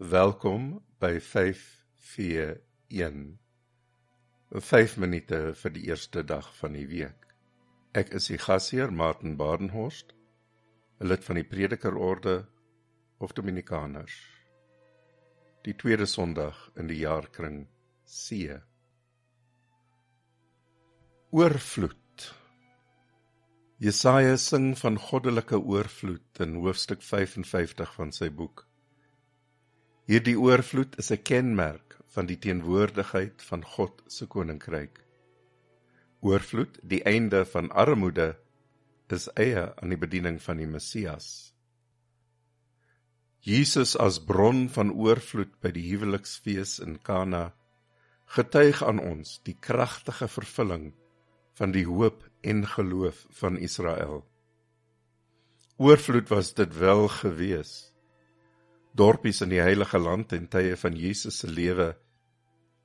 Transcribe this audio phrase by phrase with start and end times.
[0.00, 3.36] Welkom by 541.
[4.48, 7.26] 5 minute vir die eerste dag van die week.
[7.92, 10.14] Ek is die gasheer Martin Badenhorst,
[11.00, 12.48] 'n lid van die Predikerorde
[13.18, 14.16] of Dominikaners.
[15.68, 17.68] Die tweede Sondag in die jaarkring
[18.08, 18.56] C.
[21.30, 22.34] Oorvloed.
[23.76, 28.69] Jesaja sing van goddelike oorvloed in hoofstuk 55 van sy boek.
[30.10, 34.96] Hierdie oorvloed is 'n kenmerk van die teenwoordigheid van God se koninkryk.
[36.20, 38.34] Oorvloed, die einde van armoede,
[39.06, 41.54] is eie aan die bediening van die Messias.
[43.38, 47.54] Jesus as bron van oorvloed by die huweliksfees in Kana
[48.26, 50.90] getuig aan ons die kragtige vervulling
[51.54, 54.26] van die hoop en geloof van Israel.
[55.78, 57.89] Oorvloed was dit wel geweest
[58.96, 61.92] dorpies in die heilige land en tye van Jesus se lewe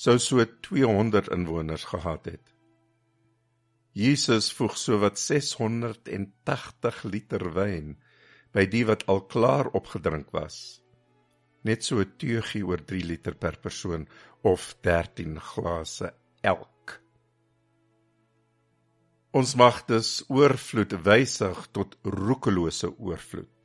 [0.00, 2.46] sou so 200 inwoners gehad het.
[3.92, 7.96] Jesus voeg sowat 680 liter wyn
[8.54, 10.80] by die wat al klaar opgedrink was.
[11.68, 14.08] Net so 'n teugie oor 3 liter per persoon
[14.42, 17.00] of 13 glase elk.
[19.32, 23.59] Ons mag dus oorvloed wysig tot roekelose oorvloed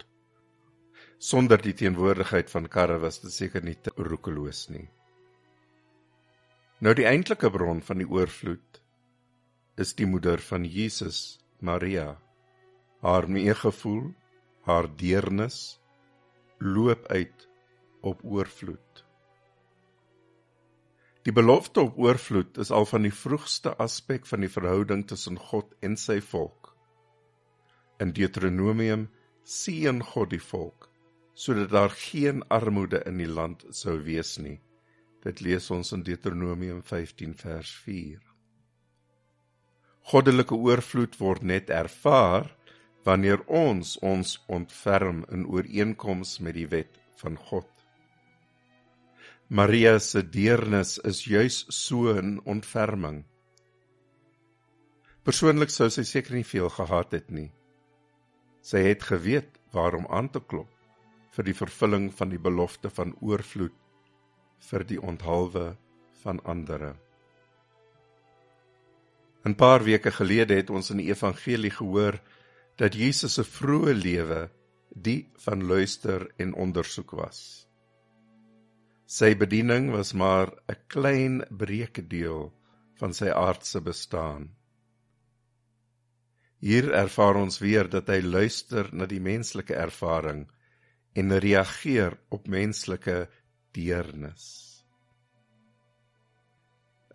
[1.19, 4.88] sonder die teenwoordigheid van karre was dit seker nie te roekeloos nie.
[6.83, 8.81] Nou die eintlike bron van die oorvloed
[9.80, 12.16] is die moeder van Jesus, Maria.
[13.02, 14.11] Haar meegevoel,
[14.67, 15.80] haar deernis
[16.59, 17.47] loop uit
[18.02, 19.03] op oorvloed.
[21.25, 25.71] Die belofte op oorvloed is al van die vroegste aspek van die verhouding tussen God
[25.81, 26.75] en sy volk.
[27.99, 29.08] In Deuteronomium
[29.43, 30.91] sien God die volk
[31.36, 34.58] sodat daar geen armoede in die land sou wees nie.
[35.25, 38.22] Dit lees ons in Deuteronomium 15 vers 4.
[40.11, 42.48] Goddelike oorvloed word net ervaar
[43.05, 47.67] wanneer ons ons ontferm in ooreenkoms met die wet van God.
[49.49, 53.26] Maria se deernis is juis so 'n ontferming.
[55.23, 57.52] Persoonlik sou sy seker nie veel gehad het nie.
[58.61, 60.74] Sy het geweet waarom aan te klop
[61.36, 63.76] vir die vervulling van die belofte van oorvloed
[64.70, 65.76] vir die onthaalwe
[66.23, 66.96] van ander.
[69.46, 72.18] 'n Paar weke gelede het ons in die evangelie gehoor
[72.82, 74.50] dat Jesus se vroeë lewe
[74.90, 77.67] die van luister en ondersoek was.
[79.06, 82.54] Sy bediening was maar 'n klein breekdeel
[83.00, 84.50] van sy aardse bestaan.
[86.60, 90.48] Hier ervaar ons weer dat hy luister na die menslike ervaring
[91.15, 93.30] en reageer op menslike
[93.71, 94.45] deernis.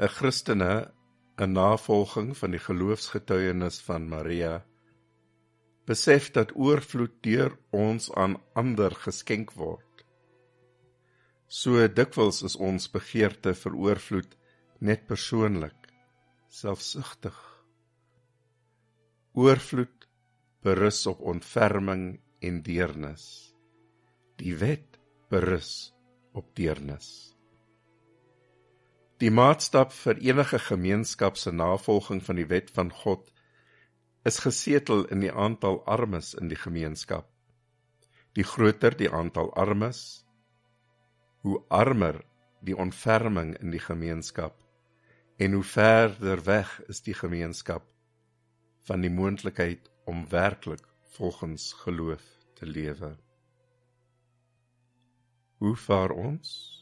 [0.01, 0.93] 'n Christene
[1.37, 4.65] in navolging van die geloofsgetuienis van Maria
[5.91, 10.05] besef dat oorvloed deur ons aan ander geskenk word.
[11.49, 14.37] So dikwels is ons begeerte vir oorvloed
[14.81, 15.89] net persoonlik,
[16.49, 17.37] selfsugtig.
[19.35, 20.09] Oorvloed
[20.63, 23.50] berus op ontferming en deernis.
[24.41, 24.97] Die wet
[25.29, 25.91] berus
[26.33, 27.09] op deernis.
[29.21, 33.29] Die maatstaf vir enige gemeenskap se navolging van die wet van God
[34.25, 37.29] is gesetel in die aantal armes in die gemeenskap.
[38.33, 40.25] Die groter die aantal armes,
[41.45, 42.25] hoe armer
[42.65, 44.57] die ontferming in die gemeenskap
[45.37, 47.85] en hoe verder weg is die gemeenskap
[48.89, 50.87] van die moontlikheid om werklik
[51.19, 52.25] volgens geloof
[52.57, 53.19] te lewe.
[55.61, 56.80] Hoe vaar ons?